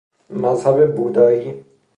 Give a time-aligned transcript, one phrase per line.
[0.29, 1.63] مذهب بودائی